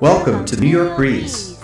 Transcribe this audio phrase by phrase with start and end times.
[0.00, 1.58] Welcome to New York Breeze,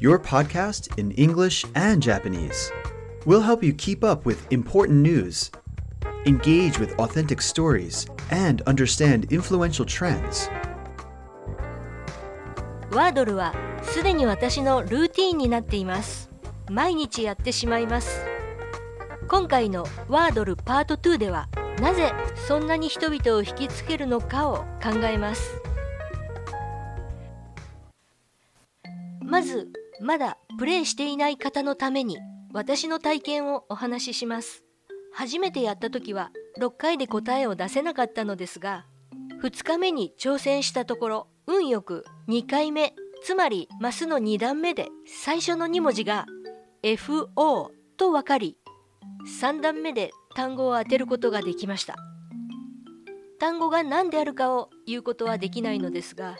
[0.00, 2.72] your podcast in English and Japanese.
[3.26, 5.52] We'll help you keep up with important news,
[6.26, 10.50] engage with authentic stories, and understand influential trends.
[12.90, 13.54] ワードルは
[13.84, 16.28] すでに私のルーティーンになっています
[16.68, 18.26] 毎日やってしまいます
[19.28, 21.48] 今回のワードルパート2では
[21.80, 22.12] なぜ
[22.48, 25.69] そんなに人々を引きつけるのかを考えます
[29.40, 29.68] まず
[30.02, 32.18] まだプレイしていない方のために
[32.52, 34.64] 私の体験をお話しします。
[35.14, 36.30] 初めてやった時は
[36.60, 38.84] 6回で答えを出せなかったのですが
[39.42, 46.26] 2日目に挑戦したところ運よく2回目つまりマスの2段目で最初の2文字が
[46.82, 48.58] FO と分かり
[49.42, 51.96] 3段目で単語を当てることができました。
[53.38, 56.36] 単語が何であるかを言うことはできないのですが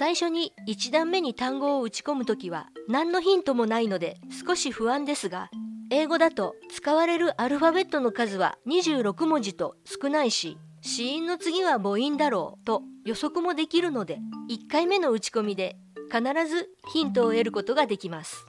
[0.00, 5.50] 最初に1段目に単語を打ち込むときは何のヒントもないので少し不安ですが
[5.90, 14.20] 英語だと使われるアルファベットの数は26文字と少ないし子音の次は母音だろうと予測もできるので
[14.50, 15.76] 1回目の打ち込みで
[16.10, 18.46] 必ずヒントを得ることができます。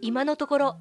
[0.00, 0.76] 今のところ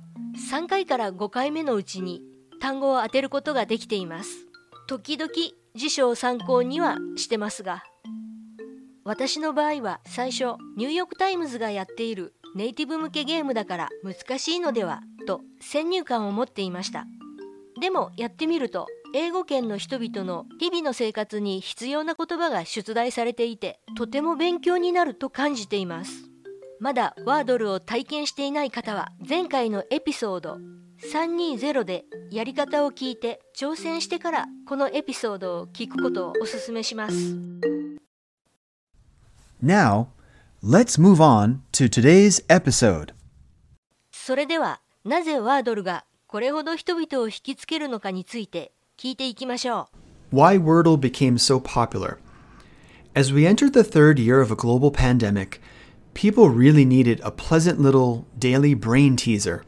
[0.51, 2.21] 3回から5回目のうちに
[2.59, 4.45] 単語を当てることができています。
[4.87, 5.31] 時々
[5.73, 7.83] 辞書を参考にはしてますが
[9.03, 17.05] 私の場合は最初ニューヨーク・タイムズがやっているネイティブ向けゲームだから難しいのではと先入観を持っていました。
[17.79, 18.85] でもやってみると
[19.15, 26.29] 英語圏の人々の日々の生活に必要な言葉が出題されていてとても勉強になると感じています。
[26.79, 30.57] まだワードルを体験していない方は前回のエピソード
[31.11, 37.70] 320でやり方を聞いて挑戦してからこのエピソードを聞くことをお勧めします。
[39.62, 40.08] Now,
[40.62, 43.14] let's move on to today's episode.
[44.12, 49.88] それではなぜワードルがこれほど人々を引きつけるのかについて聞いていきましょ
[50.32, 52.18] う Why Wordle became so popular.
[53.14, 55.60] As we entered the third year of a global pandemic,
[56.14, 59.64] people really needed a pleasant little daily brain teaser.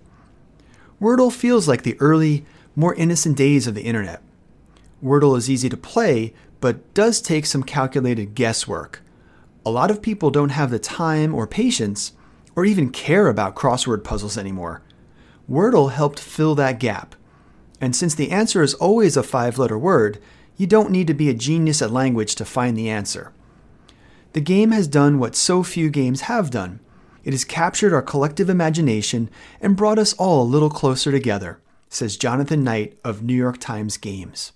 [1.01, 4.21] Wordle feels like the early, more innocent days of the internet.
[5.03, 9.03] Wordle is easy to play, but does take some calculated guesswork.
[9.66, 12.14] A lot of people don't have the time or patience
[12.56, 14.82] or even care about crossword puzzles anymore.
[15.50, 17.16] Wordle helped fill that gap.
[17.82, 20.20] And since the answer is always a five letter word,
[20.58, 23.34] you don't need to be a genius at language to find the answer.
[24.34, 26.80] The game has done what so few games have done
[27.24, 29.30] it has captured our collective imagination
[29.62, 31.60] and brought us all a little closer together,
[31.90, 34.52] says Jonathan Knight of New York Times Games.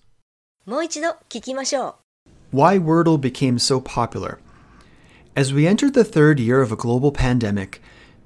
[2.52, 4.40] Why Wordle became so popular
[5.37, 7.81] As we entered the third year of a global pandemic,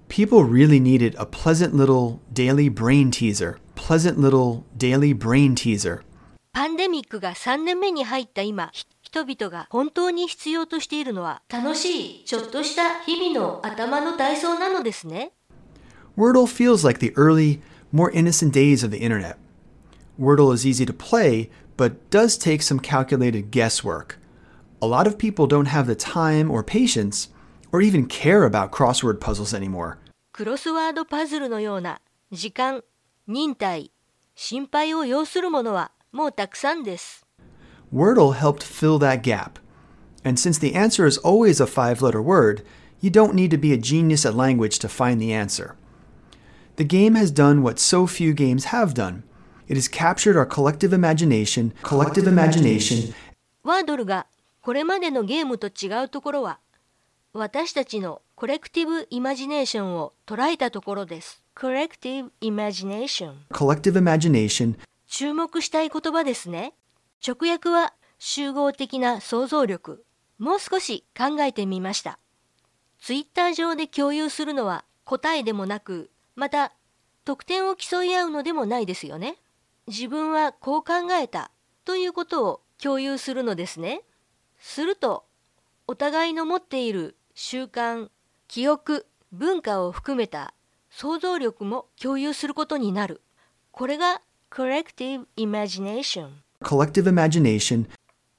[0.08, 3.58] people really needed a pleasant little daily brain teaser.
[3.74, 6.00] Pleasant little daily brain teaser.
[6.00, 6.04] う
[6.52, 15.32] パンデミックが3年目に入った今ひ人々が本当に必要としているのは楽しいちょっとした日々の頭の体操なのですね
[16.16, 17.60] Wordle feels like the early,
[17.92, 19.36] more innocent days of the internet.
[20.18, 24.18] Wordle is easy to play, but does take some calculated guesswork.
[24.80, 27.28] A lot of people don't have the time or patience,
[27.72, 29.98] or even care about crossword puzzles anymore.
[30.32, 32.00] クロスワードパズルのような
[32.30, 32.82] 時間
[33.26, 33.90] 忍耐
[34.34, 37.26] 心配を要するものはもうたくさんです
[37.90, 39.58] Wordle helped fill that gap.
[40.24, 42.62] And since the answer is always a five letter word,
[43.00, 45.76] you don't need to be a genius at language to find the answer.
[46.76, 49.22] The game has done what so few games have done.
[49.68, 53.14] It has captured our collective imagination, collective imagination,
[53.62, 54.26] ワードルが
[54.61, 56.59] これまでのゲームと違うところは
[57.33, 61.41] 私たちのコレクティブイマジネーションを捉えたところです。
[61.55, 64.75] コレクティブイマジネーション collective imagination,
[65.07, 66.73] 注目したい言葉ですね。
[67.25, 70.03] 直訳は集合的な想像力。
[70.37, 72.19] もう少し考えてみました。
[72.99, 76.73] ツイッター上で共有するのは答えでもなく、また
[77.25, 79.37] 得点を競い合うのでもないですよね。
[79.87, 81.51] 自分はこう考えた
[81.85, 84.01] ということを共有するのですね。
[84.61, 85.25] すると、
[85.87, 88.09] お互いの持っている習慣、
[88.47, 90.53] 記憶、文化を含めた
[90.89, 93.21] 想像力も共有することになる。
[93.71, 94.21] これが
[94.51, 96.29] collective imagination
[96.63, 97.85] collective imagination,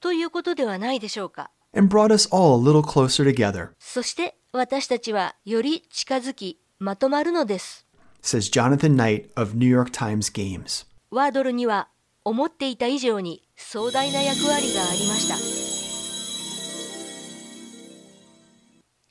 [0.00, 1.50] ということではないでしょうか。
[1.74, 7.86] and brought us all a little closer together, そして私たちはより近づきまとまるのです。
[8.22, 10.86] says Jonathan Knight of New York Times Games.
[11.10, 11.88] ワードルには
[12.24, 15.61] 思っていた以上に壮大な役割がありました。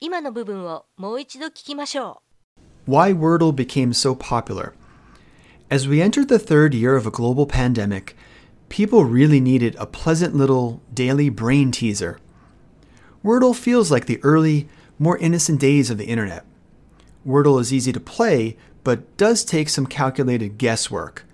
[0.01, 2.21] 今の部分をもう一度聞きましょ
[2.87, 4.73] Why Wordle became so popular.
[5.71, 8.15] As we entered the third year of a global pandemic,
[8.69, 12.19] people really needed a pleasant little daily brain teaser.
[13.23, 14.69] Wordle feels like the early,
[14.99, 16.45] more innocent days of the internet.
[17.25, 21.25] Wordle is easy to play, but does take some calculated guesswork.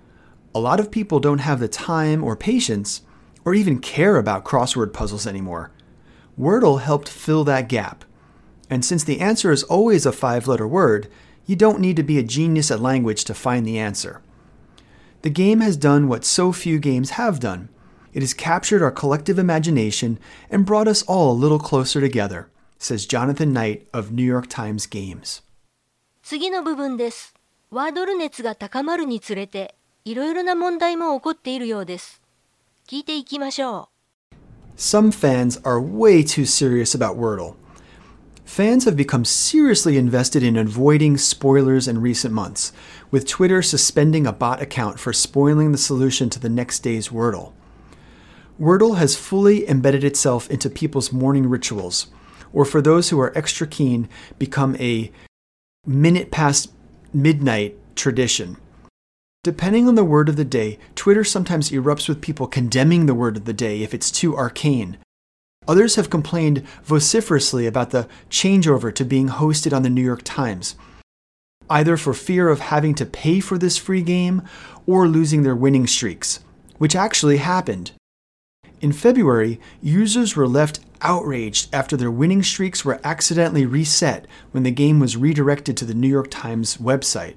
[0.55, 3.01] A lot of people don't have the time or patience,
[3.43, 5.71] or even care about crossword puzzles anymore.
[6.39, 8.05] Wordle helped fill that gap.
[8.69, 11.07] And since the answer is always a five letter word,
[11.45, 14.21] you don't need to be a genius at language to find the answer.
[15.21, 17.69] The game has done what so few games have done.
[18.13, 20.19] It has captured our collective imagination
[20.49, 24.85] and brought us all a little closer together, says Jonathan Knight of New York Times
[24.85, 25.39] Games.
[25.39, 25.43] う。
[26.23, 27.33] 次の部分です。
[27.71, 29.75] ワードル熱が高まるにつれて、
[30.05, 32.21] いろいろな問題も起こっているようです。
[32.87, 33.89] 聞いていきましょ
[34.75, 37.55] Some fans are way too serious about Wordle.
[38.48, 42.72] Fans have become seriously invested in avoiding spoilers in recent months,
[43.10, 47.52] with Twitter suspending a bot account for spoiling the solution to the next day's Wordle.
[48.58, 52.06] Wordle has fully embedded itself into people's morning rituals,
[52.52, 54.08] or for those who are extra keen,
[54.38, 55.12] become a
[55.86, 56.72] minute past
[57.12, 58.56] midnight tradition.
[59.44, 63.36] Depending on the word of the day, Twitter sometimes erupts with people condemning the word
[63.36, 64.96] of the day if it's too arcane.
[65.67, 70.75] Others have complained vociferously about the changeover to being hosted on the New York Times,
[71.69, 74.41] either for fear of having to pay for this free game
[74.85, 76.41] or losing their winning streaks,
[76.77, 77.91] which actually happened.
[78.81, 84.71] In February, users were left outraged after their winning streaks were accidentally reset when the
[84.71, 87.35] game was redirected to the New York Times website.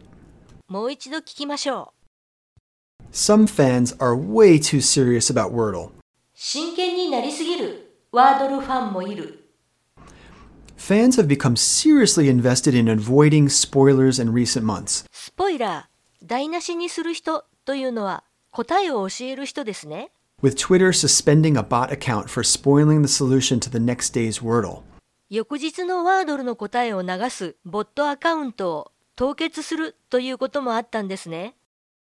[0.69, 0.73] う。
[0.73, 3.13] もう一度聞きましょう。
[3.13, 5.91] Some fans are way too serious about Wordle.
[6.35, 9.40] 真剣になりすぎる ワードルファンもいる。
[10.78, 15.06] Fans have become seriously invested in avoiding spoilers in recent months.
[15.14, 20.12] スポイラー、台無しにする人というのは答えを教える人ですね。
[20.44, 24.82] with Twitter suspending a bot account for spoiling the solution to the next day's Wordle.
[25.30, 31.56] 翌日のワードルの答えを流すボットアカウントを凍結するということもあったんですね。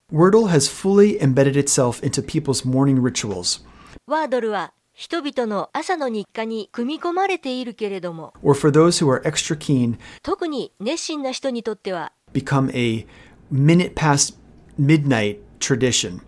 [0.10, 3.62] Wordle has fully embedded itself into people's morning rituals,
[4.08, 13.07] ワードルは人々の朝の日課に組み込まれているけれども、 or for those who are extra keen, 特に熱心な人にとっては、 become a
[13.53, 14.37] minute past
[14.81, 16.21] midnight tradition.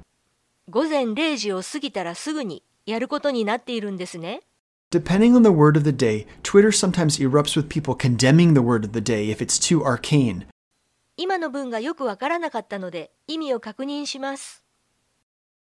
[0.69, 4.43] 午前0時を過ぎたらすぐにやることになっているんですね。
[4.91, 8.85] Depending on the word of the day, Twitter sometimes erupts with people condemning the word
[8.85, 10.47] of the day if it's too arcane.
[11.17, 14.63] 今の文がよくわからなかったので意味を確認します。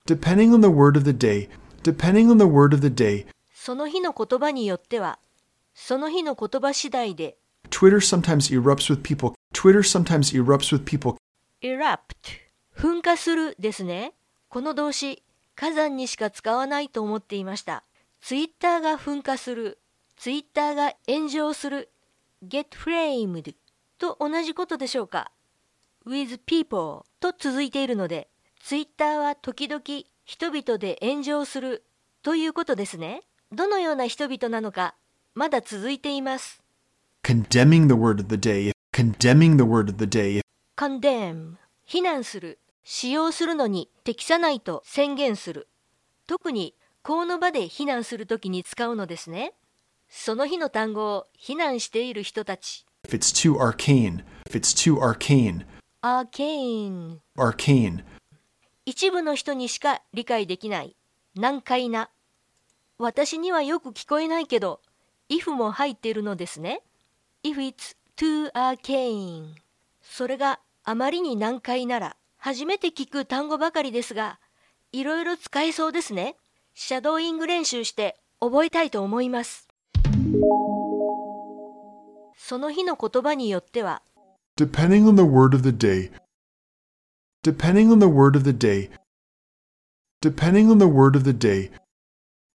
[0.07, 1.49] Depending on the word of the day,
[1.84, 5.20] depending on the word of the day, その日の言葉によっては、
[5.74, 7.38] その日の言葉次第で
[7.70, 9.34] Twitter sometimes erupts with people.
[9.54, 11.16] Twitter sometimes erupts with people.
[11.62, 12.00] erupt
[12.76, 14.14] 噴火するですね。
[14.50, 15.24] この動詞
[15.56, 17.84] 火山にしか使わないと思っていました。
[18.22, 19.80] ツイッターが噴火する、
[20.16, 21.90] ツイッターが炎上する、
[22.44, 23.56] get framed
[23.98, 25.32] と同じことでしょうか。
[26.06, 28.30] with people と続いているので、
[28.60, 29.82] ツイッターは時々
[30.32, 31.84] 人々で炎上する
[32.24, 33.24] ということですね。
[33.52, 34.96] どのような人々なのか、
[35.36, 36.62] まだ続いています。
[37.22, 40.40] condemning the word of the day, condemning the word of the day,
[40.78, 45.68] condemn 非難する使用するのに適さないと宣言する
[46.28, 49.52] 特にこの場で非難するときに使うのですね
[50.08, 55.66] その日の単語を非難している人たち if it's too arcane, if it's too arcane,
[56.02, 58.02] arcane arcane,
[58.86, 60.96] 一部の人にしか理解できない。
[61.36, 62.10] 難解な。
[62.98, 64.80] 私にはよく聞こえないけど
[65.30, 66.82] if も入っているのですね。
[67.44, 69.54] if it's too arcane
[70.02, 74.40] それがあまりに難解なら初めて聞く単語ばかりですが
[74.92, 76.36] いろいろ使えそうですね。
[76.74, 79.68] シャドーイング練習して覚えたいと思います。
[82.38, 84.02] その日の言葉によっては
[84.58, 86.12] depending on the word of the day,
[87.43, 88.91] depending on the word of the day,
[90.21, 91.71] depending on the word of the day,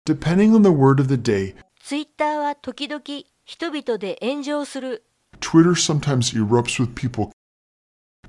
[0.05, 3.01] depending on the word of the day, ツイッターは時々
[3.45, 5.03] 人々で炎上する
[5.39, 7.31] Twitter sometimes erupts with people.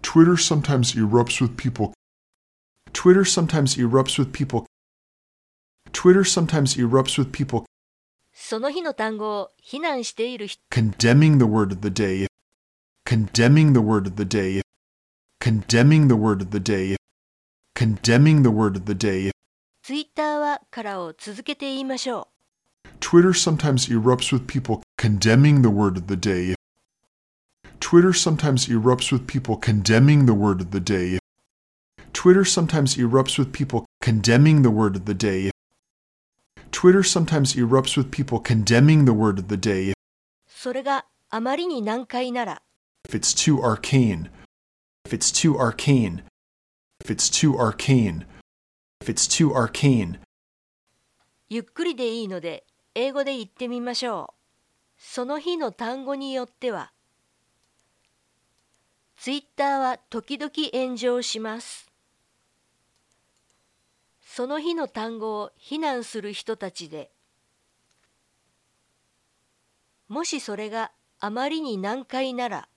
[0.03, 1.93] Twitter sometimes erupts with people.
[2.93, 4.65] Twitter sometimes erupts with people.
[5.93, 7.65] Twitter sometimes erupts with people
[8.33, 12.27] その日の単語を非難している人 condemning the word of the day,
[13.05, 14.63] condemning the word of the day,
[15.41, 16.97] condemning the word of the day,
[17.75, 19.31] condemning the word of the day.
[19.83, 22.29] ツイッターはからを続けて言いましょ
[22.85, 22.89] う。
[23.01, 26.55] Twitter Twitter sometimes erupts with people condemning the word of the day.
[27.81, 31.19] Twitter sometimes erupts with people condemning the word of the day.
[32.13, 35.51] Twitter sometimes erupts with people condemning the word of the day.
[36.73, 39.93] Twitter sometimes erupts with people condemning the word of the day
[40.47, 42.63] それがあまりに難解なら
[43.09, 44.31] if it's too arcane.
[45.06, 46.24] If it's too arcane.
[47.00, 48.26] If it's too arcane.
[49.00, 50.20] If it's too arcane.
[51.48, 54.36] ゆっくりでいいので英語で言ってみましょう。
[54.98, 56.92] その日の単語によっては
[59.18, 61.92] ツイッターは時々炎上します。
[64.24, 67.12] その日の単語を非難する人たちで
[70.08, 72.68] もしそれがあまりに難解なら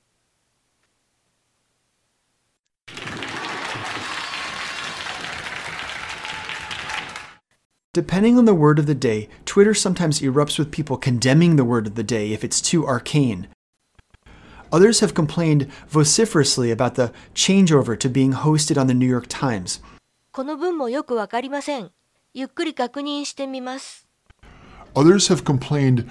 [7.97, 11.85] Depending on the word of the day, Twitter sometimes erupts with people condemning the word
[11.85, 13.47] of the day if it's too arcane.
[14.71, 19.79] Others have complained vociferously about the changeover to being hosted on the New York Times.
[20.31, 21.91] この文もよくわかりません。
[22.33, 24.07] ゆっくり確認してみます。
[24.95, 26.07] Others have complained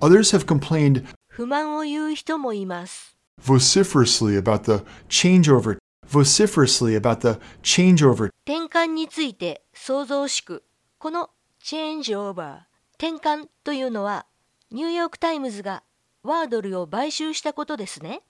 [0.00, 3.16] others have complained 不満を言う人もいます。
[3.40, 10.64] vociferously about the changeover vociferously about the changeover 転換について想像しく
[10.97, 11.29] この
[11.61, 12.59] change over
[12.97, 14.25] 転換というのは
[14.71, 15.83] ニューヨーク・タイムズが
[16.23, 18.21] ワードルを買収したことですね。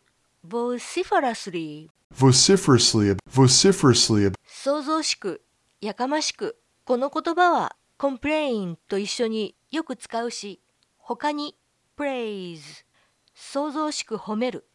[0.48, 5.44] vociferously vociferously vociferously 想像しく
[5.82, 10.62] やかましくこの言葉は complain と一緒によく使うし
[10.98, 11.56] 他に
[11.98, 12.84] praise
[13.34, 14.68] 想像しく褒める。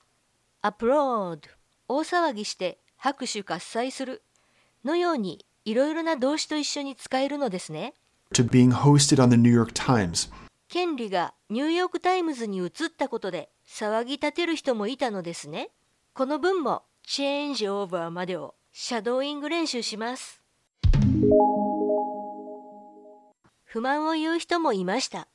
[0.63, 1.41] applaud
[1.89, 4.23] 大騒ぎして拍手喝采する
[4.85, 7.95] のようにいろいろな動詞と一緒に使えるのですね。
[8.33, 10.31] to being hosted on the New York Times.
[10.69, 15.71] 権利がニューヨーク・タイムズに移ったことで騒ぎ立てる人もいたのですね。
[16.15, 20.43] この文も change over までをシャドーイング練習します。
[23.65, 25.29] 不満を言う人もいました。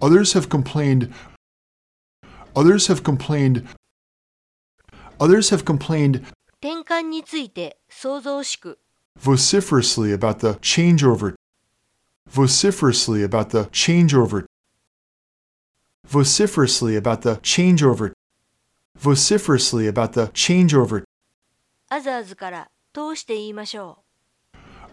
[0.00, 1.12] Others have complained
[2.54, 3.66] Others have complained
[5.18, 6.24] Others have complained
[6.60, 8.78] 転換について想像しく
[9.17, 11.35] vociferously about the changeover
[12.29, 14.45] vociferously about the changeover
[16.05, 18.11] vociferously about the changeover
[18.97, 21.03] vociferously about the changeover
[21.89, 23.99] アザーズから通して言いましょ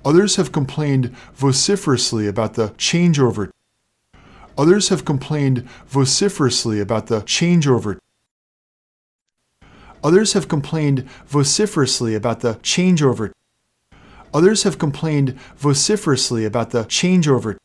[0.05, 0.09] う。
[0.09, 3.51] Others have complained vociferously about the changeover.
[4.57, 7.99] Others have complained vociferously about the changeover.
[10.03, 13.33] Others have complained vociferously about the changeover.
[14.33, 17.57] Others have complained vociferously about the changeover.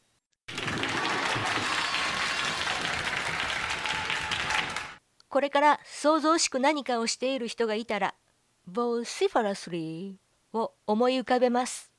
[5.30, 8.16] これから想像しく何かをしている人がいたら
[8.72, 10.16] vociferously
[10.54, 11.92] を思い浮かべます。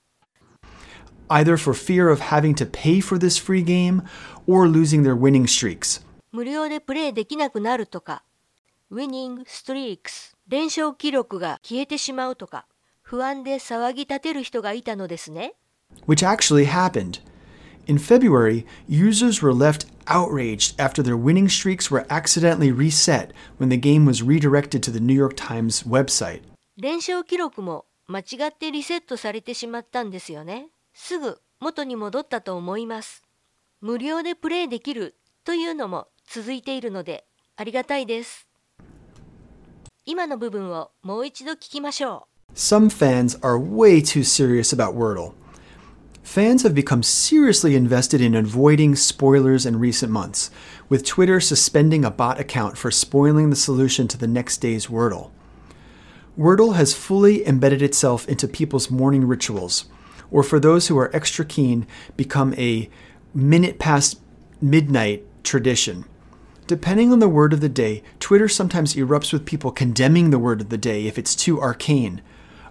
[1.29, 4.03] either for fear of having to pay for this free game
[4.47, 6.05] or losing their winning streaks.
[6.33, 8.25] 無料でプレイできなくなるとか
[8.91, 12.67] winning streaks 連勝記録が消えてしまうとか
[13.08, 15.54] 不安で騒ぎ立てる人がいたのですね。
[16.08, 17.22] which actually happened.
[17.86, 23.78] In February, users were left outraged after their winning streaks were accidentally reset when the
[23.78, 26.42] game was redirected to the New York Times website.
[26.78, 30.70] 連勝記録も間違ってリセットされてしまったんですよね。
[30.96, 33.22] すぐ元に戻ったと思います。
[33.82, 38.48] 無料でプレイできるというのも続いているのでありがたいです。
[40.08, 42.35] 今の部分をもう一度聞きましょう。
[42.58, 45.34] Some fans are way too serious about Wordle.
[46.24, 50.50] Fans have become seriously invested in avoiding spoilers in recent months,
[50.88, 55.32] with Twitter suspending a bot account for spoiling the solution to the next day's Wordle.
[56.40, 59.88] Wordle has fully embedded itself into people's morning rituals,
[60.32, 61.86] or for those who are extra keen,
[62.16, 62.90] become a
[63.34, 64.22] minute past
[64.62, 66.06] midnight tradition.
[66.68, 70.62] Depending on the word of the day, Twitter sometimes erupts with people condemning the word
[70.62, 72.22] of the day if it's too arcane.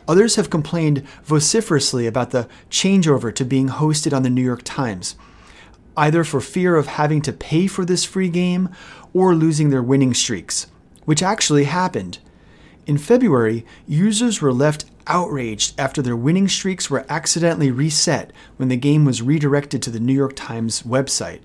[0.06, 5.16] Others have complained vociferously about the changeover to being hosted on the New York Times,
[5.96, 8.68] either for fear of having to pay for this free game
[9.12, 10.66] or losing their winning streaks,
[11.04, 12.18] which actually happened.
[12.86, 18.76] In February, users were left outraged after their winning streaks were accidentally reset when the
[18.76, 21.40] game was redirected to the New York Times website.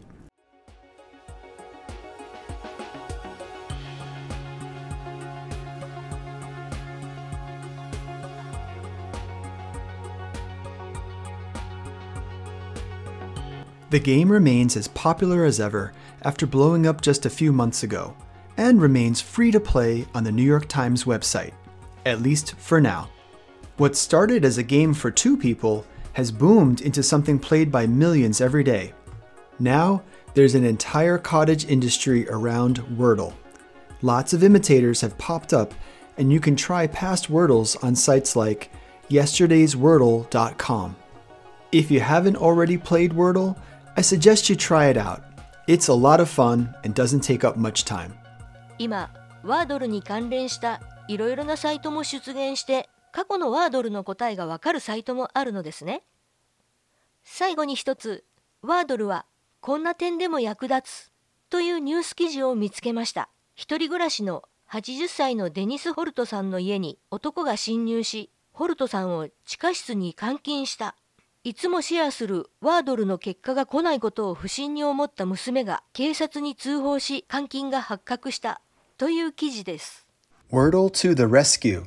[13.90, 18.16] The game remains as popular as ever after blowing up just a few months ago,
[18.56, 21.54] and remains free to play on the New York Times website,
[22.06, 23.10] at least for now.
[23.78, 28.42] What started as a game for two people has boomed into something played by millions
[28.42, 28.94] every day.
[29.58, 30.04] Now,
[30.36, 33.34] there's an entire cottage industry around Wordle.
[34.02, 35.74] Lots of imitators have popped up,
[36.18, 38.70] and you can try past Wordles on sites like
[39.10, 40.96] yesterdayswordle.com.
[41.72, 43.58] If you haven't already played Wordle,
[44.00, 45.20] I suggest you try it out.
[45.68, 48.14] It's a lot of fun and doesn't take up much time.
[48.78, 49.10] 今
[49.44, 50.80] ワードルに関連した
[51.10, 56.04] いろいろなサイトも出現して過去のワードルの答えがわかるサイトもあるのですね
[57.26, 58.24] 最後に一つ
[58.62, 59.26] ワードルは
[59.60, 61.12] こんな点でも役立つ
[61.50, 70.96] というニュース記事を見つけました一人暮らしの80歳のデニス・ホルトさんの家に男が侵入しホルトさんを地下室に監禁した
[71.47, 78.63] いつもシェアするワードルの結果が来ないことを不審に思った娘が警察に通報し監禁が発覚した
[78.97, 80.07] という記事です
[80.51, 81.85] Wordle to the rescue.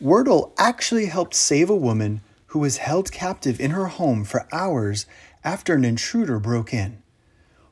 [0.00, 5.06] Wordle actually helped save a woman who was held captive in her home for hours
[5.42, 7.02] after an intruder broke in.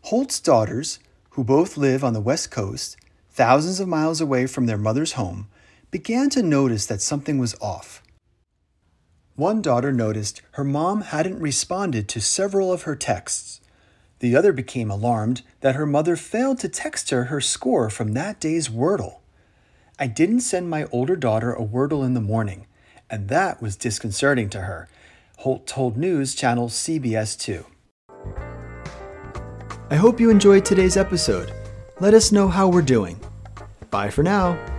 [0.02, 0.98] Holt's daughters,
[1.30, 2.96] who both live on the West Coast,
[3.30, 5.46] thousands of miles away from their mother's home,
[5.90, 8.02] began to notice that something was off.
[9.37, 13.61] One daughter noticed her mom hadn't responded to several of her texts.
[14.17, 18.39] The other became alarmed that her mother failed to text her her score from that
[18.39, 19.19] day's Wordle.
[19.99, 22.65] I didn't send my older daughter a Wordle in the morning,
[23.11, 24.89] and that was disconcerting to her,
[25.37, 27.63] Holt told News Channel CBS 2.
[29.91, 31.53] I hope you enjoyed today's episode.
[31.99, 33.19] Let us know how we're doing.
[33.91, 34.76] Bye for now.